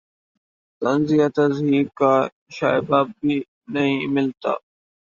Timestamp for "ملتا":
4.15-4.53